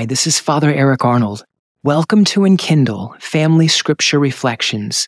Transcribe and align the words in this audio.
Hi, 0.00 0.06
this 0.06 0.26
is 0.26 0.40
Father 0.40 0.72
Eric 0.72 1.04
Arnold. 1.04 1.44
Welcome 1.82 2.24
to 2.24 2.46
Enkindle 2.46 3.20
Family 3.20 3.68
Scripture 3.68 4.18
Reflections. 4.18 5.06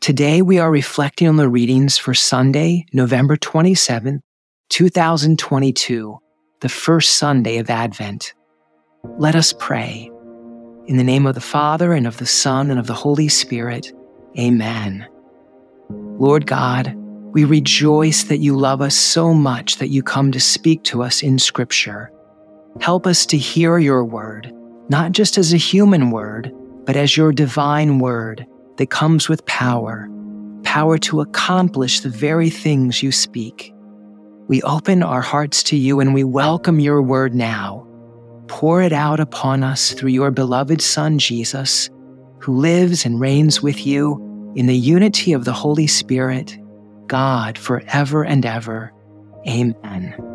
Today 0.00 0.42
we 0.42 0.58
are 0.58 0.68
reflecting 0.68 1.28
on 1.28 1.36
the 1.36 1.48
readings 1.48 1.96
for 1.96 2.12
Sunday, 2.12 2.84
November 2.92 3.36
27th, 3.36 4.18
2022, 4.68 6.18
the 6.58 6.68
first 6.68 7.18
Sunday 7.18 7.58
of 7.58 7.70
Advent. 7.70 8.34
Let 9.16 9.36
us 9.36 9.54
pray. 9.60 10.10
In 10.86 10.96
the 10.96 11.04
name 11.04 11.24
of 11.24 11.36
the 11.36 11.40
Father, 11.40 11.92
and 11.92 12.04
of 12.04 12.16
the 12.16 12.26
Son, 12.26 12.68
and 12.68 12.80
of 12.80 12.88
the 12.88 12.94
Holy 12.94 13.28
Spirit, 13.28 13.92
Amen. 14.36 15.06
Lord 15.88 16.48
God, 16.48 16.92
we 17.32 17.44
rejoice 17.44 18.24
that 18.24 18.38
you 18.38 18.56
love 18.56 18.80
us 18.80 18.96
so 18.96 19.34
much 19.34 19.76
that 19.76 19.90
you 19.90 20.02
come 20.02 20.32
to 20.32 20.40
speak 20.40 20.82
to 20.82 21.04
us 21.04 21.22
in 21.22 21.38
Scripture. 21.38 22.11
Help 22.80 23.06
us 23.06 23.26
to 23.26 23.36
hear 23.36 23.78
your 23.78 24.04
word, 24.04 24.52
not 24.88 25.12
just 25.12 25.38
as 25.38 25.52
a 25.52 25.58
human 25.58 26.10
word, 26.10 26.52
but 26.84 26.96
as 26.96 27.16
your 27.16 27.32
divine 27.32 27.98
word 27.98 28.46
that 28.78 28.90
comes 28.90 29.28
with 29.28 29.44
power, 29.46 30.08
power 30.64 30.98
to 30.98 31.20
accomplish 31.20 32.00
the 32.00 32.08
very 32.08 32.50
things 32.50 33.02
you 33.02 33.12
speak. 33.12 33.72
We 34.48 34.62
open 34.62 35.02
our 35.02 35.20
hearts 35.20 35.62
to 35.64 35.76
you 35.76 36.00
and 36.00 36.14
we 36.14 36.24
welcome 36.24 36.80
your 36.80 37.00
word 37.02 37.34
now. 37.34 37.86
Pour 38.48 38.82
it 38.82 38.92
out 38.92 39.20
upon 39.20 39.62
us 39.62 39.92
through 39.92 40.10
your 40.10 40.30
beloved 40.30 40.80
Son, 40.82 41.18
Jesus, 41.18 41.88
who 42.40 42.56
lives 42.56 43.04
and 43.06 43.20
reigns 43.20 43.62
with 43.62 43.86
you 43.86 44.52
in 44.56 44.66
the 44.66 44.76
unity 44.76 45.32
of 45.32 45.44
the 45.44 45.52
Holy 45.52 45.86
Spirit, 45.86 46.58
God, 47.06 47.56
forever 47.56 48.24
and 48.24 48.44
ever. 48.44 48.92
Amen. 49.46 50.31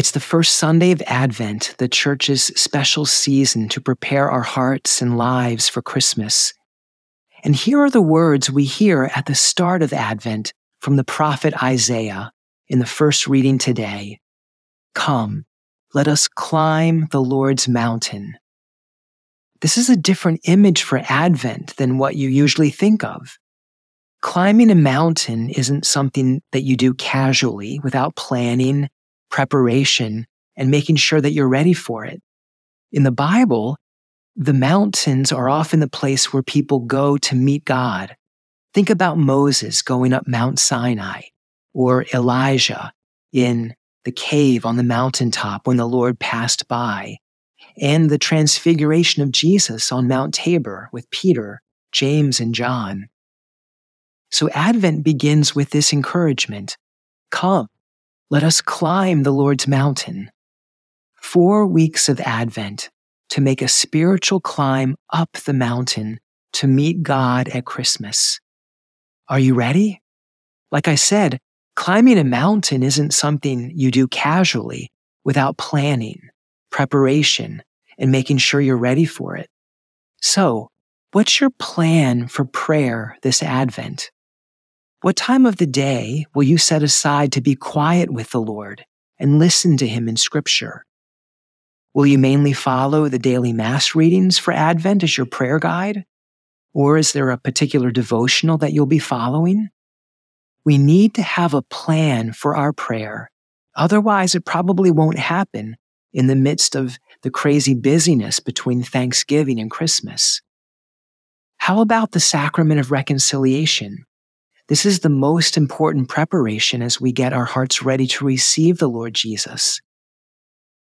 It's 0.00 0.12
the 0.12 0.18
first 0.18 0.56
Sunday 0.56 0.92
of 0.92 1.02
Advent, 1.06 1.74
the 1.76 1.86
church's 1.86 2.44
special 2.58 3.04
season 3.04 3.68
to 3.68 3.82
prepare 3.82 4.30
our 4.30 4.40
hearts 4.40 5.02
and 5.02 5.18
lives 5.18 5.68
for 5.68 5.82
Christmas. 5.82 6.54
And 7.44 7.54
here 7.54 7.80
are 7.80 7.90
the 7.90 8.00
words 8.00 8.50
we 8.50 8.64
hear 8.64 9.10
at 9.14 9.26
the 9.26 9.34
start 9.34 9.82
of 9.82 9.92
Advent 9.92 10.54
from 10.80 10.96
the 10.96 11.04
prophet 11.04 11.52
Isaiah 11.62 12.32
in 12.66 12.78
the 12.78 12.86
first 12.86 13.26
reading 13.26 13.58
today. 13.58 14.20
Come, 14.94 15.44
let 15.92 16.08
us 16.08 16.28
climb 16.28 17.08
the 17.10 17.20
Lord's 17.20 17.68
mountain. 17.68 18.38
This 19.60 19.76
is 19.76 19.90
a 19.90 19.96
different 19.98 20.40
image 20.44 20.82
for 20.82 21.02
Advent 21.10 21.76
than 21.76 21.98
what 21.98 22.16
you 22.16 22.30
usually 22.30 22.70
think 22.70 23.04
of. 23.04 23.36
Climbing 24.22 24.70
a 24.70 24.74
mountain 24.74 25.50
isn't 25.50 25.84
something 25.84 26.40
that 26.52 26.62
you 26.62 26.78
do 26.78 26.94
casually 26.94 27.80
without 27.84 28.16
planning 28.16 28.88
preparation, 29.30 30.26
and 30.56 30.70
making 30.70 30.96
sure 30.96 31.20
that 31.20 31.32
you're 31.32 31.48
ready 31.48 31.72
for 31.72 32.04
it. 32.04 32.20
In 32.92 33.04
the 33.04 33.12
Bible, 33.12 33.76
the 34.36 34.52
mountains 34.52 35.32
are 35.32 35.48
often 35.48 35.80
the 35.80 35.88
place 35.88 36.32
where 36.32 36.42
people 36.42 36.80
go 36.80 37.16
to 37.18 37.34
meet 37.34 37.64
God. 37.64 38.16
Think 38.74 38.90
about 38.90 39.18
Moses 39.18 39.82
going 39.82 40.12
up 40.12 40.26
Mount 40.26 40.58
Sinai 40.58 41.22
or 41.72 42.04
Elijah 42.14 42.92
in 43.32 43.74
the 44.04 44.12
cave 44.12 44.64
on 44.64 44.76
the 44.76 44.82
mountaintop 44.82 45.66
when 45.66 45.76
the 45.76 45.86
Lord 45.86 46.18
passed 46.18 46.66
by, 46.68 47.18
and 47.80 48.08
the 48.08 48.18
transfiguration 48.18 49.22
of 49.22 49.32
Jesus 49.32 49.92
on 49.92 50.08
Mount 50.08 50.34
Tabor 50.34 50.88
with 50.92 51.10
Peter, 51.10 51.60
James, 51.92 52.40
and 52.40 52.54
John. 52.54 53.08
So 54.30 54.48
Advent 54.50 55.04
begins 55.04 55.54
with 55.54 55.70
this 55.70 55.92
encouragement 55.92 56.76
Come, 57.30 57.68
let 58.30 58.44
us 58.44 58.60
climb 58.60 59.24
the 59.24 59.32
Lord's 59.32 59.66
mountain. 59.66 60.30
Four 61.20 61.66
weeks 61.66 62.08
of 62.08 62.20
Advent 62.20 62.88
to 63.30 63.40
make 63.40 63.60
a 63.60 63.66
spiritual 63.66 64.40
climb 64.40 64.94
up 65.12 65.32
the 65.32 65.52
mountain 65.52 66.20
to 66.52 66.68
meet 66.68 67.02
God 67.02 67.48
at 67.48 67.64
Christmas. 67.64 68.38
Are 69.28 69.40
you 69.40 69.54
ready? 69.54 70.00
Like 70.70 70.86
I 70.86 70.94
said, 70.94 71.40
climbing 71.74 72.18
a 72.18 72.24
mountain 72.24 72.84
isn't 72.84 73.14
something 73.14 73.72
you 73.74 73.90
do 73.90 74.06
casually 74.06 74.92
without 75.24 75.58
planning, 75.58 76.20
preparation, 76.70 77.62
and 77.98 78.12
making 78.12 78.38
sure 78.38 78.60
you're 78.60 78.76
ready 78.76 79.04
for 79.04 79.36
it. 79.36 79.48
So, 80.22 80.68
what's 81.10 81.40
your 81.40 81.50
plan 81.50 82.28
for 82.28 82.44
prayer 82.44 83.16
this 83.22 83.42
Advent? 83.42 84.12
What 85.02 85.16
time 85.16 85.46
of 85.46 85.56
the 85.56 85.66
day 85.66 86.26
will 86.34 86.42
you 86.42 86.58
set 86.58 86.82
aside 86.82 87.32
to 87.32 87.40
be 87.40 87.54
quiet 87.54 88.10
with 88.10 88.32
the 88.32 88.40
Lord 88.40 88.84
and 89.18 89.38
listen 89.38 89.78
to 89.78 89.88
Him 89.88 90.10
in 90.10 90.16
Scripture? 90.16 90.84
Will 91.94 92.06
you 92.06 92.18
mainly 92.18 92.52
follow 92.52 93.08
the 93.08 93.18
daily 93.18 93.54
Mass 93.54 93.94
readings 93.94 94.36
for 94.36 94.52
Advent 94.52 95.02
as 95.02 95.16
your 95.16 95.24
prayer 95.24 95.58
guide? 95.58 96.04
Or 96.74 96.98
is 96.98 97.14
there 97.14 97.30
a 97.30 97.38
particular 97.38 97.90
devotional 97.90 98.58
that 98.58 98.74
you'll 98.74 98.84
be 98.84 98.98
following? 98.98 99.70
We 100.66 100.76
need 100.76 101.14
to 101.14 101.22
have 101.22 101.54
a 101.54 101.62
plan 101.62 102.34
for 102.34 102.54
our 102.54 102.74
prayer. 102.74 103.30
Otherwise, 103.74 104.34
it 104.34 104.44
probably 104.44 104.90
won't 104.90 105.18
happen 105.18 105.78
in 106.12 106.26
the 106.26 106.36
midst 106.36 106.74
of 106.74 106.98
the 107.22 107.30
crazy 107.30 107.72
busyness 107.72 108.38
between 108.38 108.82
Thanksgiving 108.82 109.58
and 109.58 109.70
Christmas. 109.70 110.42
How 111.56 111.80
about 111.80 112.12
the 112.12 112.20
sacrament 112.20 112.80
of 112.80 112.90
reconciliation? 112.90 114.04
This 114.70 114.86
is 114.86 115.00
the 115.00 115.08
most 115.08 115.56
important 115.56 116.08
preparation 116.08 116.80
as 116.80 117.00
we 117.00 117.10
get 117.10 117.32
our 117.32 117.44
hearts 117.44 117.82
ready 117.82 118.06
to 118.06 118.24
receive 118.24 118.78
the 118.78 118.88
Lord 118.88 119.14
Jesus. 119.14 119.80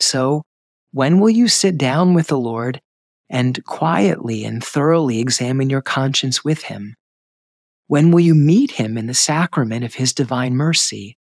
So, 0.00 0.42
when 0.90 1.20
will 1.20 1.30
you 1.30 1.46
sit 1.46 1.78
down 1.78 2.12
with 2.12 2.26
the 2.26 2.40
Lord 2.40 2.80
and 3.30 3.64
quietly 3.66 4.44
and 4.44 4.64
thoroughly 4.64 5.20
examine 5.20 5.70
your 5.70 5.80
conscience 5.80 6.42
with 6.42 6.62
Him? 6.62 6.96
When 7.86 8.10
will 8.10 8.18
you 8.18 8.34
meet 8.34 8.72
Him 8.72 8.98
in 8.98 9.06
the 9.06 9.14
sacrament 9.14 9.84
of 9.84 9.94
His 9.94 10.12
divine 10.12 10.56
mercy? 10.56 11.16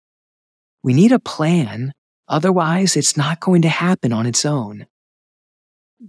We 0.83 0.93
need 0.93 1.11
a 1.11 1.17
plan, 1.17 1.91
otherwise, 2.27 2.95
it's 2.95 3.17
not 3.17 3.39
going 3.39 3.63
to 3.63 3.69
happen 3.69 4.13
on 4.13 4.27
its 4.27 4.45
own. 4.45 4.85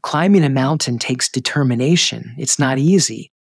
Climbing 0.02 0.44
a 0.44 0.50
mountain 0.50 0.98
takes 0.98 1.30
determination, 1.30 2.34
it's 2.36 2.58
not 2.58 2.76
easy. 2.76 3.32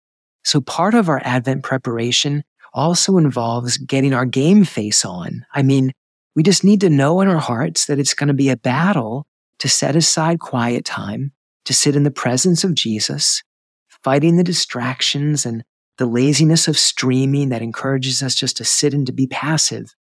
So, 0.42 0.62
part 0.62 0.94
of 0.94 1.10
our 1.10 1.20
Advent 1.22 1.64
preparation 1.64 2.44
also 2.74 3.16
involves 3.16 3.78
getting 3.78 4.12
our 4.12 4.26
game 4.26 4.64
face 4.64 5.04
on. 5.04 5.46
I 5.54 5.62
mean, 5.62 5.92
we 6.34 6.42
just 6.42 6.64
need 6.64 6.80
to 6.80 6.90
know 6.90 7.20
in 7.20 7.28
our 7.28 7.38
hearts 7.38 7.86
that 7.86 7.98
it's 7.98 8.14
going 8.14 8.28
to 8.28 8.34
be 8.34 8.50
a 8.50 8.56
battle 8.56 9.26
to 9.60 9.68
set 9.68 9.94
aside 9.94 10.40
quiet 10.40 10.84
time, 10.84 11.32
to 11.64 11.72
sit 11.72 11.94
in 11.94 12.02
the 12.02 12.10
presence 12.10 12.64
of 12.64 12.74
Jesus, 12.74 13.42
fighting 13.88 14.36
the 14.36 14.44
distractions 14.44 15.46
and 15.46 15.62
the 15.96 16.06
laziness 16.06 16.66
of 16.66 16.76
streaming 16.76 17.50
that 17.50 17.62
encourages 17.62 18.22
us 18.22 18.34
just 18.34 18.56
to 18.56 18.64
sit 18.64 18.92
and 18.92 19.06
to 19.06 19.12
be 19.12 19.28
passive. 19.28 19.94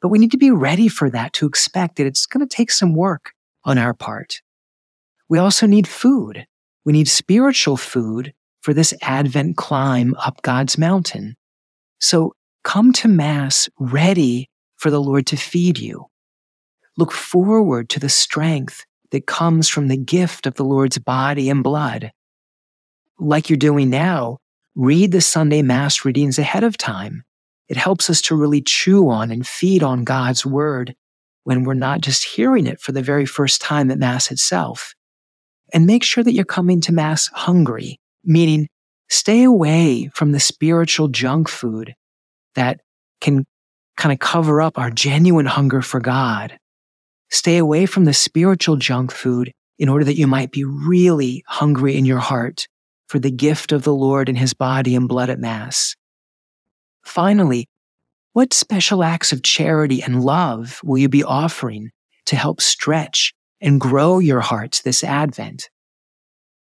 But 0.00 0.08
we 0.08 0.18
need 0.18 0.30
to 0.30 0.38
be 0.38 0.52
ready 0.52 0.88
for 0.88 1.10
that, 1.10 1.32
to 1.34 1.46
expect 1.46 1.96
that 1.96 2.06
it's 2.06 2.26
going 2.26 2.46
to 2.46 2.56
take 2.56 2.70
some 2.70 2.94
work 2.94 3.32
on 3.64 3.76
our 3.76 3.92
part. 3.92 4.40
We 5.28 5.38
also 5.38 5.66
need 5.66 5.88
food. 5.88 6.46
We 6.84 6.92
need 6.92 7.08
spiritual 7.08 7.76
food 7.76 8.32
for 8.60 8.72
this 8.72 8.94
Advent 9.02 9.56
climb 9.56 10.14
up 10.14 10.42
God's 10.42 10.78
mountain. 10.78 11.36
So 12.02 12.34
come 12.64 12.92
to 12.94 13.08
Mass 13.08 13.68
ready 13.78 14.50
for 14.76 14.90
the 14.90 15.00
Lord 15.00 15.24
to 15.28 15.36
feed 15.36 15.78
you. 15.78 16.06
Look 16.98 17.12
forward 17.12 17.88
to 17.90 18.00
the 18.00 18.08
strength 18.08 18.84
that 19.12 19.26
comes 19.26 19.68
from 19.68 19.86
the 19.86 19.96
gift 19.96 20.46
of 20.46 20.54
the 20.54 20.64
Lord's 20.64 20.98
body 20.98 21.48
and 21.48 21.62
blood. 21.62 22.10
Like 23.20 23.48
you're 23.48 23.56
doing 23.56 23.88
now, 23.88 24.38
read 24.74 25.12
the 25.12 25.20
Sunday 25.20 25.62
Mass 25.62 26.04
readings 26.04 26.40
ahead 26.40 26.64
of 26.64 26.76
time. 26.76 27.22
It 27.68 27.76
helps 27.76 28.10
us 28.10 28.20
to 28.22 28.34
really 28.34 28.62
chew 28.62 29.08
on 29.08 29.30
and 29.30 29.46
feed 29.46 29.84
on 29.84 30.02
God's 30.02 30.44
Word 30.44 30.96
when 31.44 31.62
we're 31.62 31.74
not 31.74 32.00
just 32.00 32.24
hearing 32.24 32.66
it 32.66 32.80
for 32.80 32.90
the 32.90 33.02
very 33.02 33.26
first 33.26 33.60
time 33.60 33.92
at 33.92 33.98
Mass 33.98 34.32
itself. 34.32 34.92
And 35.72 35.86
make 35.86 36.02
sure 36.02 36.24
that 36.24 36.32
you're 36.32 36.44
coming 36.44 36.80
to 36.80 36.92
Mass 36.92 37.28
hungry, 37.32 38.00
meaning 38.24 38.66
Stay 39.12 39.42
away 39.42 40.08
from 40.14 40.32
the 40.32 40.40
spiritual 40.40 41.06
junk 41.06 41.46
food 41.46 41.94
that 42.54 42.80
can 43.20 43.44
kind 43.98 44.10
of 44.10 44.18
cover 44.18 44.62
up 44.62 44.78
our 44.78 44.90
genuine 44.90 45.44
hunger 45.44 45.82
for 45.82 46.00
God. 46.00 46.56
Stay 47.30 47.58
away 47.58 47.84
from 47.84 48.06
the 48.06 48.14
spiritual 48.14 48.76
junk 48.76 49.12
food 49.12 49.52
in 49.78 49.90
order 49.90 50.02
that 50.06 50.16
you 50.16 50.26
might 50.26 50.50
be 50.50 50.64
really 50.64 51.44
hungry 51.46 51.94
in 51.98 52.06
your 52.06 52.20
heart 52.20 52.66
for 53.06 53.18
the 53.18 53.30
gift 53.30 53.70
of 53.70 53.82
the 53.82 53.92
Lord 53.92 54.30
in 54.30 54.36
his 54.36 54.54
body 54.54 54.96
and 54.96 55.06
blood 55.06 55.28
at 55.28 55.38
Mass. 55.38 55.94
Finally, 57.04 57.66
what 58.32 58.54
special 58.54 59.04
acts 59.04 59.30
of 59.30 59.42
charity 59.42 60.02
and 60.02 60.24
love 60.24 60.80
will 60.82 60.96
you 60.96 61.10
be 61.10 61.22
offering 61.22 61.90
to 62.24 62.34
help 62.34 62.62
stretch 62.62 63.34
and 63.60 63.78
grow 63.78 64.20
your 64.20 64.40
hearts 64.40 64.80
this 64.80 65.04
Advent? 65.04 65.68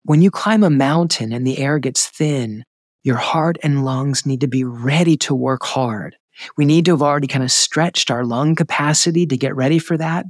When 0.07 0.21
you 0.21 0.29
climb 0.29 0.63
a 0.63 0.69
mountain 0.69 1.33
and 1.33 1.47
the 1.47 1.57
air 1.57 1.79
gets 1.79 2.05
thin, 2.07 2.63
your 3.01 3.15
heart 3.15 3.57
and 3.63 3.83
lungs 3.83 4.23
need 4.23 4.41
to 4.41 4.47
be 4.47 4.63
ready 4.63 5.17
to 5.17 5.33
work 5.33 5.63
hard. 5.63 6.15
We 6.55 6.63
need 6.63 6.85
to 6.85 6.91
have 6.91 7.01
already 7.01 7.25
kind 7.25 7.43
of 7.43 7.51
stretched 7.51 8.11
our 8.11 8.23
lung 8.23 8.53
capacity 8.53 9.25
to 9.25 9.35
get 9.35 9.55
ready 9.55 9.79
for 9.79 9.97
that. 9.97 10.27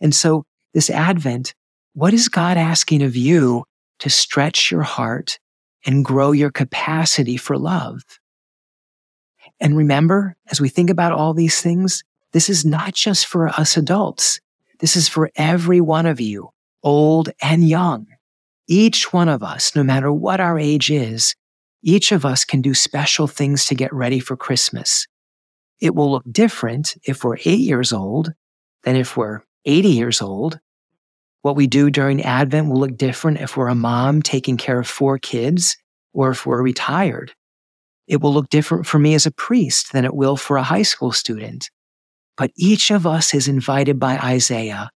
And 0.00 0.14
so 0.14 0.44
this 0.72 0.88
Advent, 0.88 1.54
what 1.92 2.14
is 2.14 2.30
God 2.30 2.56
asking 2.56 3.02
of 3.02 3.16
you 3.16 3.64
to 3.98 4.08
stretch 4.08 4.70
your 4.70 4.82
heart 4.82 5.38
and 5.84 6.06
grow 6.06 6.32
your 6.32 6.50
capacity 6.50 7.36
for 7.36 7.58
love? 7.58 8.00
And 9.60 9.76
remember, 9.76 10.36
as 10.50 10.58
we 10.58 10.70
think 10.70 10.88
about 10.88 11.12
all 11.12 11.34
these 11.34 11.60
things, 11.60 12.02
this 12.32 12.48
is 12.48 12.64
not 12.64 12.94
just 12.94 13.26
for 13.26 13.48
us 13.48 13.76
adults. 13.76 14.40
This 14.78 14.96
is 14.96 15.06
for 15.06 15.30
every 15.36 15.82
one 15.82 16.06
of 16.06 16.18
you, 16.18 16.48
old 16.82 17.28
and 17.42 17.68
young. 17.68 18.06
Each 18.68 19.14
one 19.14 19.30
of 19.30 19.42
us, 19.42 19.74
no 19.74 19.82
matter 19.82 20.12
what 20.12 20.40
our 20.40 20.58
age 20.58 20.90
is, 20.90 21.34
each 21.82 22.12
of 22.12 22.26
us 22.26 22.44
can 22.44 22.60
do 22.60 22.74
special 22.74 23.26
things 23.26 23.64
to 23.66 23.74
get 23.74 23.92
ready 23.94 24.20
for 24.20 24.36
Christmas. 24.36 25.06
It 25.80 25.94
will 25.94 26.10
look 26.10 26.24
different 26.30 26.94
if 27.04 27.24
we're 27.24 27.38
eight 27.44 27.60
years 27.60 27.92
old 27.94 28.32
than 28.84 28.94
if 28.94 29.16
we're 29.16 29.40
80 29.64 29.88
years 29.88 30.20
old. 30.20 30.60
What 31.42 31.56
we 31.56 31.66
do 31.66 31.88
during 31.88 32.22
Advent 32.22 32.68
will 32.68 32.80
look 32.80 32.96
different 32.96 33.40
if 33.40 33.56
we're 33.56 33.68
a 33.68 33.74
mom 33.74 34.20
taking 34.20 34.58
care 34.58 34.78
of 34.78 34.86
four 34.86 35.18
kids 35.18 35.78
or 36.12 36.30
if 36.30 36.44
we're 36.44 36.62
retired. 36.62 37.32
It 38.06 38.20
will 38.20 38.34
look 38.34 38.50
different 38.50 38.86
for 38.86 38.98
me 38.98 39.14
as 39.14 39.24
a 39.24 39.30
priest 39.30 39.92
than 39.92 40.04
it 40.04 40.14
will 40.14 40.36
for 40.36 40.56
a 40.56 40.62
high 40.62 40.82
school 40.82 41.12
student. 41.12 41.70
But 42.36 42.50
each 42.56 42.90
of 42.90 43.06
us 43.06 43.32
is 43.32 43.48
invited 43.48 43.98
by 43.98 44.18
Isaiah 44.18 44.90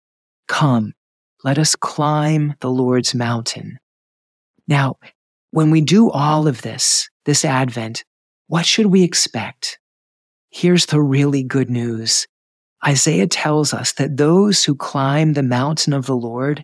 Come, 0.47 0.94
let 1.43 1.57
us 1.57 1.75
climb 1.75 2.55
the 2.59 2.69
Lord's 2.69 3.15
mountain. 3.15 3.79
Now, 4.67 4.97
when 5.51 5.71
we 5.71 5.81
do 5.81 6.09
all 6.09 6.47
of 6.47 6.61
this, 6.61 7.09
this 7.25 7.43
Advent, 7.43 8.03
what 8.47 8.65
should 8.65 8.88
we 8.88 9.03
expect? 9.03 9.79
Here's 10.49 10.88
the 10.88 11.01
really 11.01 11.43
good 11.43 11.69
news. 11.69 12.27
Isaiah 12.85 13.27
tells 13.27 13.73
us 13.73 13.93
that 13.93 14.17
those 14.17 14.63
who 14.63 14.75
climb 14.75 15.33
the 15.33 15.43
mountain 15.43 15.93
of 15.93 16.05
the 16.05 16.15
Lord 16.15 16.63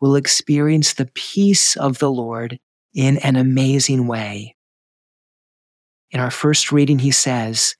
will 0.00 0.16
experience 0.16 0.94
the 0.94 1.10
peace 1.14 1.76
of 1.76 1.98
the 1.98 2.10
Lord 2.10 2.58
in 2.94 3.18
an 3.18 3.36
amazing 3.36 4.06
way. 4.06 4.56
In 6.10 6.20
our 6.20 6.30
first 6.30 6.72
reading, 6.72 6.98
he 6.98 7.10
says, 7.10 7.74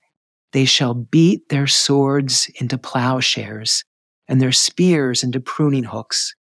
They 0.53 0.65
shall 0.65 0.93
beat 0.93 1.49
their 1.49 1.67
swords 1.67 2.49
into 2.59 2.77
plowshares 2.77 3.83
and 4.27 4.41
their 4.41 4.51
spears 4.51 5.23
into 5.23 5.39
pruning 5.39 5.83
hooks. 5.83 6.35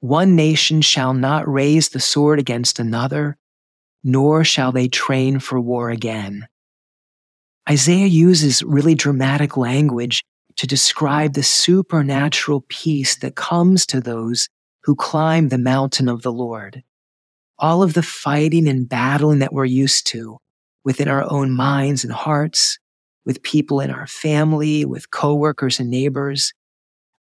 One 0.00 0.36
nation 0.36 0.82
shall 0.82 1.14
not 1.14 1.48
raise 1.48 1.88
the 1.88 2.00
sword 2.00 2.38
against 2.38 2.78
another, 2.78 3.36
nor 4.04 4.44
shall 4.44 4.72
they 4.72 4.88
train 4.88 5.38
for 5.38 5.60
war 5.60 5.90
again. 5.90 6.46
Isaiah 7.68 8.06
uses 8.06 8.62
really 8.62 8.94
dramatic 8.94 9.56
language 9.56 10.22
to 10.56 10.66
describe 10.66 11.34
the 11.34 11.42
supernatural 11.42 12.64
peace 12.68 13.16
that 13.16 13.34
comes 13.34 13.84
to 13.86 14.00
those 14.00 14.48
who 14.84 14.94
climb 14.94 15.48
the 15.48 15.58
mountain 15.58 16.08
of 16.08 16.22
the 16.22 16.32
Lord. 16.32 16.82
All 17.58 17.82
of 17.82 17.94
the 17.94 18.02
fighting 18.02 18.68
and 18.68 18.88
battling 18.88 19.40
that 19.40 19.52
we're 19.52 19.64
used 19.64 20.06
to 20.08 20.38
within 20.84 21.08
our 21.08 21.28
own 21.30 21.50
minds 21.50 22.04
and 22.04 22.12
hearts, 22.12 22.78
with 23.24 23.42
people 23.42 23.80
in 23.80 23.90
our 23.90 24.06
family, 24.06 24.84
with 24.84 25.10
coworkers 25.10 25.80
and 25.80 25.90
neighbors, 25.90 26.52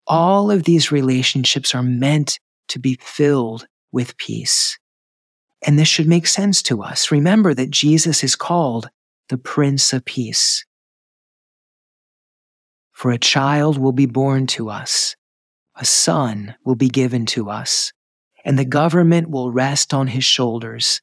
all 0.06 0.50
of 0.50 0.64
these 0.64 0.92
relationships 0.92 1.74
are 1.74 1.82
meant 1.82 2.38
to 2.68 2.78
be 2.78 2.98
filled 3.00 3.66
with 3.92 4.16
peace. 4.16 4.78
And 5.64 5.78
this 5.78 5.88
should 5.88 6.08
make 6.08 6.26
sense 6.26 6.62
to 6.64 6.82
us. 6.82 7.10
Remember 7.10 7.54
that 7.54 7.70
Jesus 7.70 8.24
is 8.24 8.34
called 8.34 8.88
the 9.28 9.38
Prince 9.38 9.92
of 9.92 10.04
Peace. 10.04 10.64
For 12.92 13.10
a 13.10 13.18
child 13.18 13.78
will 13.78 13.92
be 13.92 14.06
born 14.06 14.46
to 14.48 14.70
us, 14.70 15.16
a 15.74 15.84
son 15.84 16.54
will 16.64 16.74
be 16.74 16.88
given 16.88 17.26
to 17.26 17.50
us, 17.50 17.92
and 18.44 18.58
the 18.58 18.64
government 18.64 19.30
will 19.30 19.50
rest 19.50 19.94
on 19.94 20.08
his 20.08 20.24
shoulders, 20.24 21.00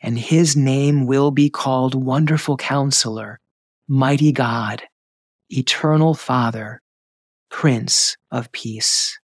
and 0.00 0.18
his 0.18 0.56
name 0.56 1.06
will 1.06 1.30
be 1.30 1.50
called 1.50 1.94
Wonderful 1.94 2.56
Counselor, 2.56 3.40
Mighty 3.86 4.32
God, 4.32 4.82
Eternal 5.50 6.14
Father, 6.14 6.80
Prince 7.50 8.16
of 8.30 8.52
Peace. 8.52 9.18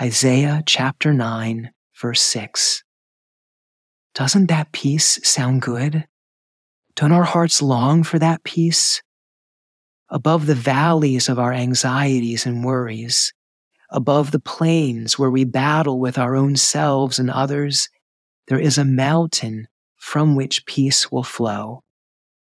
Isaiah 0.00 0.62
chapter 0.66 1.12
9, 1.12 1.70
verse 2.00 2.22
6. 2.22 2.82
Doesn't 4.14 4.46
that 4.46 4.72
peace 4.72 5.20
sound 5.22 5.62
good? 5.62 6.06
Don't 6.96 7.12
our 7.12 7.24
hearts 7.24 7.62
long 7.62 8.02
for 8.02 8.18
that 8.18 8.42
peace? 8.42 9.02
Above 10.08 10.46
the 10.46 10.54
valleys 10.54 11.28
of 11.28 11.38
our 11.38 11.52
anxieties 11.52 12.46
and 12.46 12.64
worries, 12.64 13.32
above 13.90 14.30
the 14.30 14.40
plains 14.40 15.18
where 15.18 15.30
we 15.30 15.44
battle 15.44 16.00
with 16.00 16.18
our 16.18 16.34
own 16.34 16.56
selves 16.56 17.18
and 17.18 17.30
others, 17.30 17.88
there 18.48 18.58
is 18.58 18.76
a 18.78 18.84
mountain 18.84 19.68
from 19.96 20.34
which 20.34 20.66
peace 20.66 21.12
will 21.12 21.22
flow. 21.22 21.84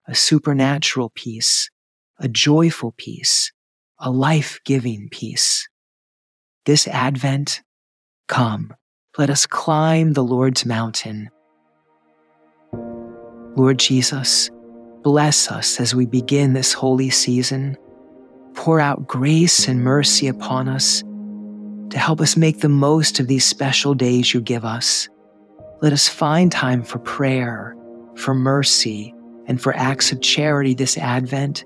A 0.07 0.15
supernatural 0.15 1.13
peace, 1.15 1.71
a 2.19 2.29
joyful 2.29 2.93
peace, 2.99 3.53
a 3.99 4.11
life 4.11 4.59
giving 4.65 5.09
peace. 5.11 5.69
This 6.65 6.89
Advent, 6.89 7.63
come, 8.29 8.75
let 9.19 9.31
us 9.31 9.47
climb 9.47 10.13
the 10.13 10.25
Lord's 10.25 10.67
mountain 10.67 11.31
Lord 13.57 13.79
Jesus, 13.79 14.51
bless 15.03 15.51
us 15.51 15.81
as 15.81 15.95
we 15.95 16.05
begin 16.05 16.53
this 16.53 16.75
holy 16.75 17.09
season. 17.09 17.75
Pour 18.55 18.81
out 18.81 19.07
grace 19.07 19.67
and 19.67 19.83
mercy 19.83 20.29
upon 20.29 20.69
us 20.69 21.03
to 21.89 21.99
help 21.99 22.21
us 22.21 22.37
make 22.37 22.61
the 22.61 22.69
most 22.69 23.19
of 23.19 23.27
these 23.27 23.45
special 23.45 23.95
days 23.95 24.35
you 24.35 24.43
give 24.43 24.67
us. 24.67 25.09
Let 25.81 25.95
us 25.95 26.07
find 26.07 26.53
time 26.53 26.83
for 26.83 26.99
prayer, 26.99 27.75
for 28.15 28.35
mercy, 28.35 29.15
and 29.47 29.59
for 29.59 29.75
acts 29.75 30.13
of 30.13 30.21
charity 30.21 30.75
this 30.75 30.99
Advent 30.99 31.65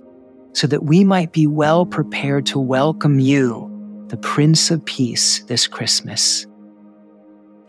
so 0.52 0.67
that 0.67 0.85
we 0.85 1.05
might 1.05 1.32
be 1.32 1.47
well 1.47 1.87
prepared 1.87 2.47
to 2.47 2.58
welcome 2.58 3.19
you, 3.20 3.69
the 4.08 4.17
Prince 4.17 4.70
of 4.70 4.85
Peace, 4.85 5.41
this 5.44 5.67
Christmas. 5.67 6.47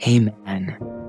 Amen. 0.07 1.00